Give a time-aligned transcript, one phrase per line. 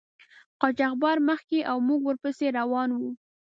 [0.61, 3.11] قاچاقبر مخکې او موږ ور پسې روان وو.